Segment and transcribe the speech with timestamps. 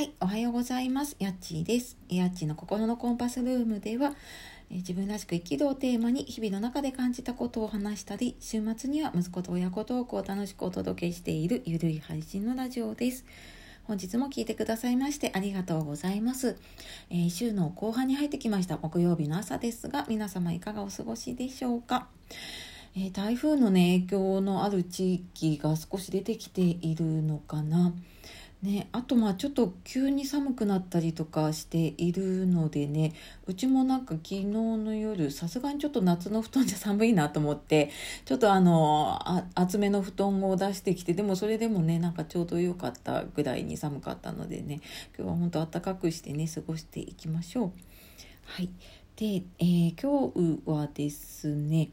[0.00, 1.14] はい、おはようございます。
[1.18, 1.98] やっちーです。
[2.08, 4.14] やっちーの心のコンパスルームでは、
[4.70, 13.26] え自分らしく生きるをテーマに日々の中で感じたことを話したり、週末には息子と親子トークを楽しくお届けしているゆるい配信のラジオです。
[13.84, 16.56] 本日も聞いてくださいましてありがとうございます。
[17.10, 22.08] えー、週の後半に入ってきました木曜日の朝ですが、皆様いかがお過ごしでしょうか。
[22.96, 27.92] えー、台風のね、影響のある地域が少し出てきているのかな。
[28.62, 33.14] ね、あとまあちょっと急に寒くなったりとかしているのでね
[33.46, 37.90] うちもなんか昨日の夜さすがにちょっと夏の布団じゃ寒いなと思って
[38.26, 39.18] ちょっとあの
[39.54, 44.82] 厚めの布団を出してきてでもそれでもねなんかちょうど良かったぐらいに寒かったのでね
[45.16, 47.72] 今日は本当暖かくしてね過ごしていきましょう。
[48.44, 48.68] はい
[49.16, 51.90] で、えー、今日はですね、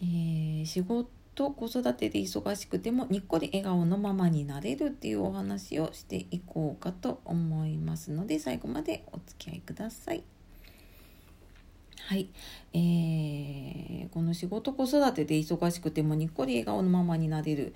[0.00, 10.24] えー、仕事と子育てで忙しくてもにっこり笑顔のままになれるっていうお話をしていこうかと思いますので最後までお付き合いください。
[12.08, 12.28] はい、
[12.72, 17.74] えー、この仕事子育てで忙しくてもにっこり笑顔のままになれる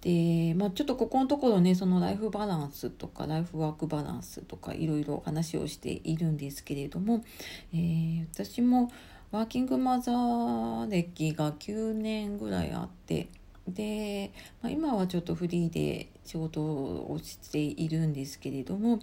[0.00, 7.24] で、まあ、ちょっとここのところねそのライフバランスとかライフワークバランスとかいろいろ話をしているんですけれども、
[7.72, 8.90] えー、私も
[9.30, 13.28] ワーキングマザー歴が9年ぐらいあって
[13.66, 19.00] で、まあ、今はちょっとフリーで仕事をしているんですけれども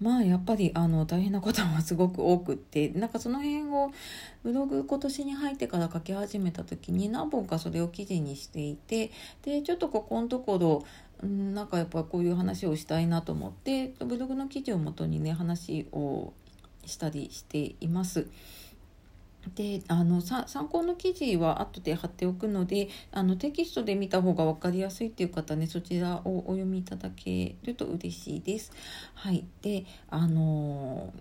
[0.00, 3.92] まあやっぱりあの大変なこともすごく多くってなんかその辺を
[4.42, 9.10] ブログ今年に入ってから書き始めた時に何本かそれを記事にしていて
[9.42, 10.84] でちょっとここのところ
[11.22, 16.32] なんかやっぱこういう話をしたいなと思ってブログの記事をもとにね話を
[16.86, 18.26] したりしています。
[19.54, 28.70] であの参考の記事は後で貼っておくのであのテキストで見た方が分かりやすいっていう方ねそちらをお読みいただけると嬉しいです。
[29.14, 31.12] はい、であの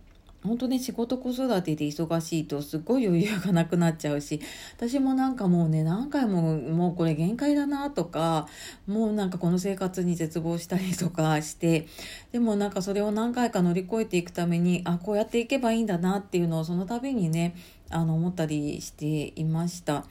[0.42, 4.40] 本当ね仕事子育てで忙しいとすごい余裕がなくなっちゃうし
[4.78, 8.48] 私もなんかもうね何回ももうこれ限界だなとか
[8.88, 11.88] もうなんかこの生活に絶望したりとかして
[12.32, 17.56] でもなんかそれを何回か乗り越えていくためにあこうやっていけばいいんだなっていうのをその度にね
[17.90, 20.06] あの思ったりしていました。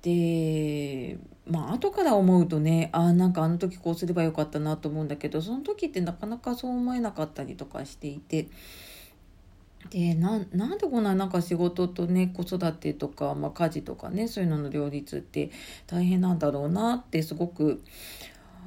[0.00, 8.48] でまあ後から思うとねあなんかあの時こうすればよかったなと思うんだけどその時ってなかなかそう思えなかったりとかしていて。
[9.90, 10.48] でなん
[10.78, 15.50] でこんななんか仕事とね子育てとか、まあ、家事とかねそういうのの両立って
[15.86, 17.82] 大変なんだろうなってすごく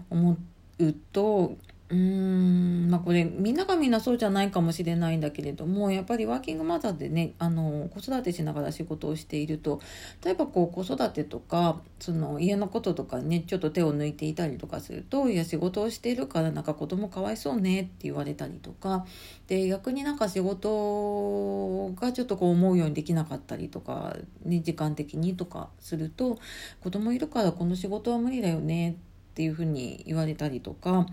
[0.09, 0.37] 思
[0.79, 1.57] うと
[1.91, 9.81] うーんまあこれみんながみんなそうじゃないかもしれないんだけれどもやっぱりワーキングマザーでねあの子育てしながら仕事をしていると
[10.23, 19.07] 例えばこう子育てとかその家のこととかねちょっと手を抜いていたりとかするといや仕事をしているからなんか子供かわいそうねって言われたりとか
[19.47, 26.37] で逆になんか仕事がちょっとこう思うようにできなかったりとか、ね、時間的にとかすると
[26.81, 31.07] 子供いるからこの仕事は無理だよねっていうふうに言われたりとか。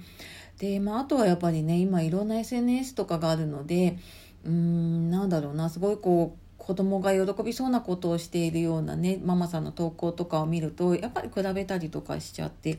[0.59, 3.99] で、まあ、あとはやっぱりね今いろんな SNS とかがあるので
[4.45, 12.79] うーんなんだろうなすごいこう子供が喜びそうなことをしているようなねママさんの投稿とかを見るとやっぱり比べたりとかしちゃって。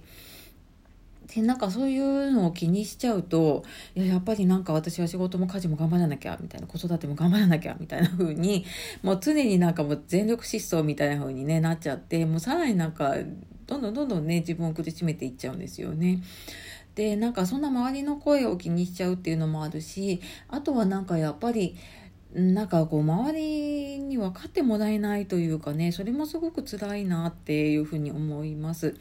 [1.33, 3.65] でなんかそういうのを気にしちゃうと
[3.95, 8.65] いややっぱりなんか私は仕事も家事も頑張らなきゃみたいな子育ても頑張らなきゃみたいな風に
[9.03, 13.15] もう常になんかもう全力疾走みたいな風にねなっちゃってもうさらになんか
[13.65, 16.23] どんどんどんどんね自分を苦しめていっちゃうんですよね。
[16.97, 20.19] でなんかそんな周りの声を気にしちゃうっていうのもあるし
[20.49, 21.75] あとはなんかやっぱり
[22.33, 28.95] なんかこう周りに分かってもらえないというかねそれもすごく辛いなっていうふうに思います。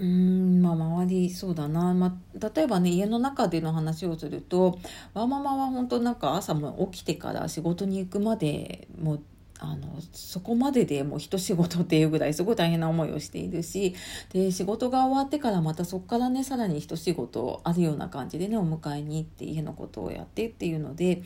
[0.00, 4.80] うんまあ周りそうだな、まあ、例えばね家の中での話をすると
[5.14, 9.22] ワーママは本当なんか朝も起きてから仕事に行くまでもう
[9.64, 13.94] あのそこまででもう一仕事っていうぐらいすごい大変な思いをしているし
[14.32, 21.22] で仕事が終わってからまたそこからねさらに一仕事あるような感じでねお迎えに行って家のことをやってっていうので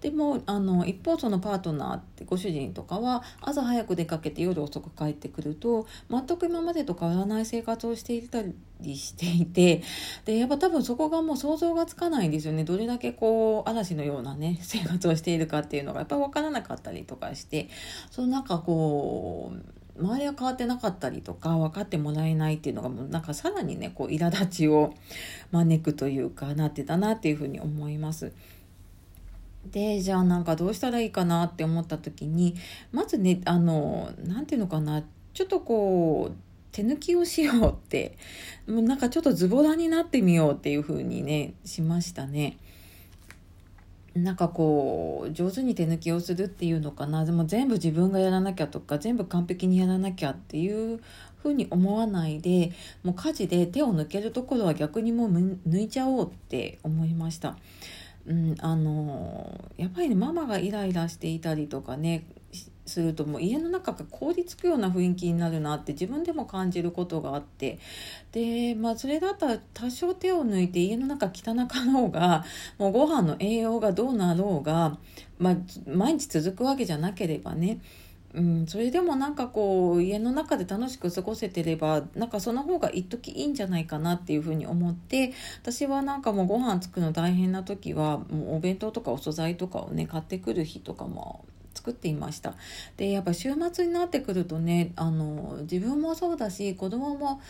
[0.00, 9.82] でもあの一方そのパートナーってご主人とかは朝早く出かけて夜遅く帰ってくると全く今までと変わらない生活をしていたりりしていて
[10.24, 17.68] でやっぱ多分そこがもう想像がつかないんですよねどれだけこう嵐のようなね 生活をしているかっていうのがやっぱ分からなかったりとかして
[18.10, 24.94] そのなんかこう周りは変わってなかったりとか分かってもらえないっていうのがもうなんかさらにねこう苛立ちを
[25.50, 28.32] 招くというかなってたなっていうふうに思います。
[29.66, 32.54] でじゃあなんかどうしたらいいかなって思った時に
[32.92, 35.02] まずねあの何て言うのかな
[35.34, 36.47] ちょっとこう
[36.78, 38.16] 手抜きをしようって
[38.68, 42.56] もうなんかちょっとズボラになってみようっていう風にねしましたね。
[44.14, 51.00] なんかこう上手に手抜きをするっていうのかなでも全部自分がやらなきゃとか全部完璧にやらなきゃっていう
[51.42, 52.72] ふうに思わないで
[53.02, 57.56] もう家事で手を抜けるところは逆にもう抜いちゃおうって思いました。
[58.26, 62.24] うん、あのやっぱりねママがイライラしていたりとかね
[62.88, 67.78] するともう家の中が凍りつくような雰囲気になるなって自分でも感じることがあって。
[68.32, 72.44] でまあそれだったら多少手を抜いて家の中汚かろうが
[72.78, 74.98] もうご飯の栄養がどうなろうが、
[75.38, 75.56] まあ、
[75.86, 77.80] 毎日続くわけじゃなければね。
[78.34, 85.32] うん、それでもなんかこう家の中で楽しく過ごせてればなんかその方が一時いいんじゃないかなっていうふうに思って
[85.62, 91.46] 私はなんかもうご飯作るの大変な時はもうお弁当とかお素材とかをね買ってくる日とかも
[91.88, 92.54] 作っていました
[92.96, 97.40] でやっぱ週末になってくるとねあの自分もそうだし子供も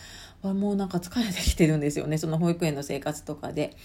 [0.41, 3.75] もうなんか疲れてきてるんですよねその保育園の生活とかで。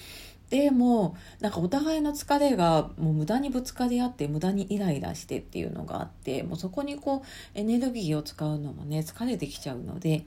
[0.51, 10.27] でもなんかお互いの疲れがもう無駄にぶつかり合って無駄にイライラしてっていうのがあってもうそこにこうエネルギーを使うのもね疲れてきちゃうので。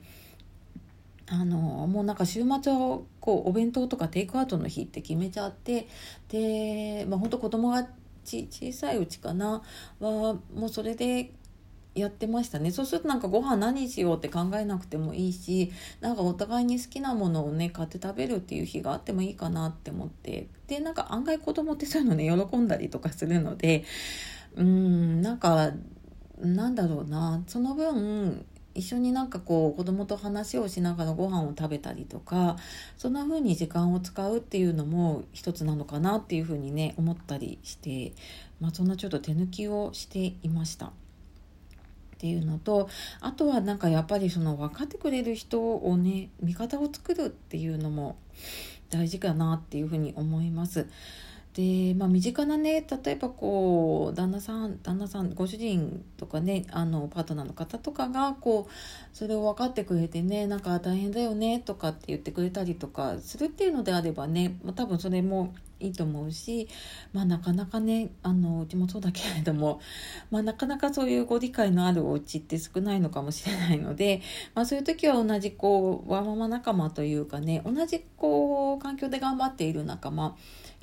[1.30, 5.86] あのもうなんか週末はこうお弁当とかテイクアウトの日って決めちゃって
[6.30, 7.86] で、まあ、本当子供が
[8.50, 9.62] 小さいうちかな。
[10.00, 11.32] はもうそれで
[11.94, 12.70] やってましたね。
[12.70, 20.48] そうするとなんかご飯何しようって考えなくてもいいしなんかお互いに好きなものをね買って食べるっていう日があってもいいかなって思って。
[20.66, 23.84] でなんか案外子供ってそういうのね喜んだりとかするので
[24.54, 25.72] うんなんか
[26.38, 27.42] なんだろうな。
[27.46, 28.44] その分
[28.78, 32.56] 一緒になんかこう子供と話をしながらご飯を食べたりとか
[32.96, 38.12] そんな風に時間を使うっていうのも一つなのかなっていう風にね思ったりして、
[38.60, 40.86] まあ、そんなちょっと手抜きをしていました。
[40.86, 40.90] っ
[42.20, 42.88] ていうのと
[43.20, 48.16] あとはなんかやっぱりその分かってくれる人をね味方を作るっていうのも
[48.90, 50.86] 大事かなっていうふうに思います。
[51.58, 58.72] で、まあ、身近なね例えばこう旦那さん旦那さんご主人とかねあのパートナーの方とかがこう
[59.12, 66.68] それを分かってくれてねなんか大変だよねとかって言ってくれたりとかするっていうのであればね、まあ、多分それもいいと思うし、
[67.12, 69.80] まあ、なかなかねあのうちもそうだけれども、
[70.30, 74.22] まあ、なかなかそういうご理解のあるお家って少ないのかもしれないので、
[74.54, 80.36] まあ、そういう時は同じこうわママ仲間というかね同じこう環境で頑張っている仲間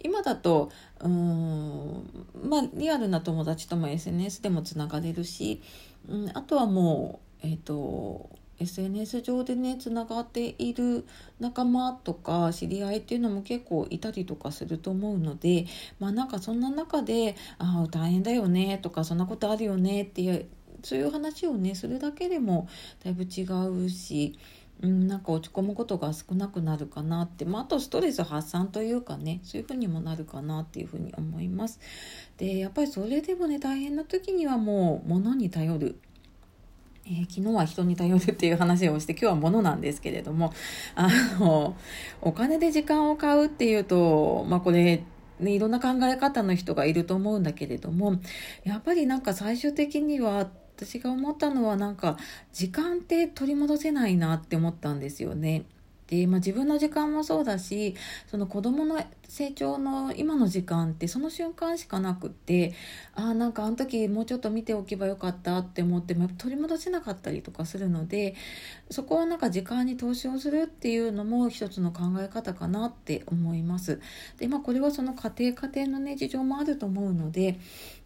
[0.05, 5.63] 今だとうんまあリアルな友達とも SNS でもつながれるし、
[6.07, 8.29] うん、あとはもうえっ、ー、と
[8.59, 11.07] SNS 上でねつながっている
[11.39, 15.65] 仲間とか知り合いっていうのも結構いたりとかすると思うので
[15.99, 20.45] まあなんかそんな中で「ああ大変だよね」とか「そんなことあるよね」っていう
[20.83, 22.69] そういう話をねするだけでも
[23.03, 23.41] だいぶ違
[23.85, 24.37] うし。
[24.81, 31.80] うん、なんか落ち込むことが少なくなるかなって、まあ、あとストレス発散というかねそういうふうにもなるかなっていうふうに思います。
[32.38, 36.00] でやっぱりそれでもね大変な時にはもう物に頼る
[37.07, 40.51] えー、昨日は人に頼るっていう話をして今日は物なんですけれども
[40.95, 41.07] あ
[41.39, 41.75] の
[42.22, 45.04] お金で時間を買うっていうと、まあ、これ
[45.39, 48.16] ね、いろんな考え方の人がいると思うんだけれども
[48.63, 52.17] やっぱりなんか最終的には私が思ったのはなんか
[52.51, 55.65] 時間って取り戻せないなって思ったんですよね。
[56.08, 57.96] で、まあ、自分の時間もそうだし
[58.27, 62.74] その子どもの成長の今の時間ってその瞬間しかなくって
[63.15, 68.36] ああんかあの時もうちょっと見ておけばよかったって思っても取り戻せなかったりとかするので
[68.91, 74.00] そこをなんか時間に投資をするっていうのも一つの考え方かなって思います。
[74.38, 77.60] でまあこれはその家庭家庭のね事情もあると思うので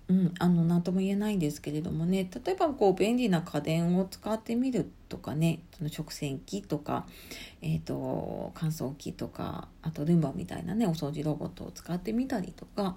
[0.09, 2.27] うん、あの何とも言えないんですけれどもね。
[2.43, 5.59] 例えばこう便利な家電を使ってみるとかね。
[5.77, 7.05] その食洗機とか、
[7.61, 12.95] えーと、乾燥機とかあとルンバみたいなねお掃除ロボットを使ってみたりとか。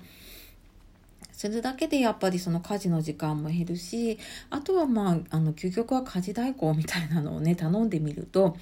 [1.32, 4.18] するだけでやっぱりその家事の時間も減るし
[4.50, 8.56] あとはまああの究極は家事代行みたいなのをね頼んでみると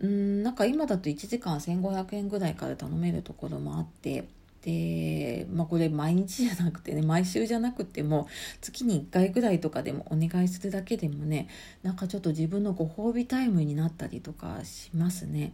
[0.00, 4.28] うんなんか今だと1時間1500円ぐらいから頼めるところもあって
[4.64, 8.26] で、まあ、これ毎日じゃなくてね 毎週じゃなくても
[8.62, 11.48] 月に1回ぐらいとかでもお願いするだけでもね
[11.82, 15.52] なんかちょっと自分のご褒美タイムになったりとかしますね。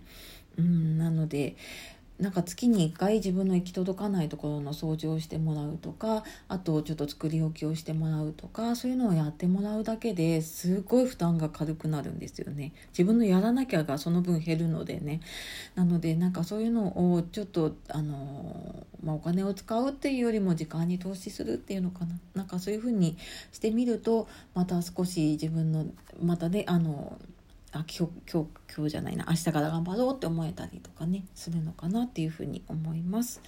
[0.59, 1.57] うんなので
[2.21, 15.23] なんか月に1回自分の行き届かないところの掃除をしてもらうとかあとちょっと作り置きをしてもらうとかそういうのをやってもらうだけですごい負担が軽くなるんですよね自分のやらなきゃがその分減るのでね
[15.75, 23.17] なのでなんかそういうのをちょっとあの、まあ、お金を使うっていうよりも時間に投資するっていうのかななんかそういうふうに
[23.53, 25.87] してみるとまた少し自分の
[26.23, 27.19] またねあの
[27.73, 33.41] あ今日今日今日じゃないな明日から頑張ろうって思えたりとかねするのかなっていうふうに思います。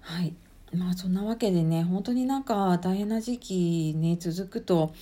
[0.00, 0.34] はい
[0.74, 4.92] まあそんなわけでね本当になんか大変な時期ね続くと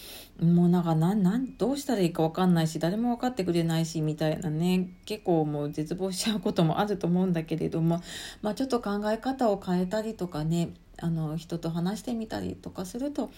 [0.41, 8.01] もうなんかなんなんどうしたらいいか分かんないし誰も分かってくれないしみたいなね結構もう絶望しちゃうこともあると思うんだけれども、
[8.43, 13.31] まあ、ちょっと考え方を変えたりとかねあの人と話してみたりとかすると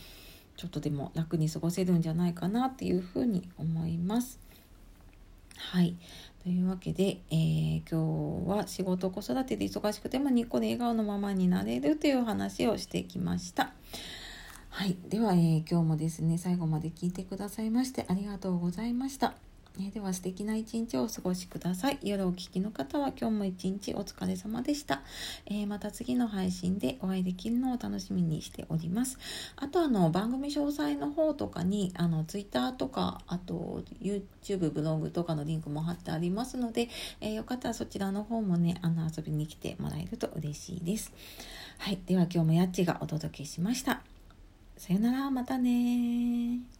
[0.57, 4.48] ちょっとでも楽に過ごせるんじゃないかなっていうふうに思います。
[5.59, 5.97] はい
[6.43, 13.73] というわけで、えー、今日は仕事子育てで忙しくてもニコで笑顔のままになれるという話をしてきました。
[14.71, 19.48] はい、では、えー、今日もですね最後まで聞いてくださいましてありがとうございました。
[19.81, 21.99] えでは素敵な一日をお過ごしください。
[22.03, 25.03] 夜お聴きの方は今日も一日お疲れ様でした。
[25.47, 29.19] えー、また次の配信でお会いできるのを楽しみにしております。
[29.57, 36.89] あとあの番組詳細の方とかにあの Twitter とかあと YouTube ブログとかのリンクも貼ってありますので、
[37.21, 41.13] えー、よかったらそちらの方もねあの遊びに来てもらえると嬉しいです。
[41.79, 44.03] はい、では今日もやっちがお届けしました。
[44.77, 46.78] さよなら、またね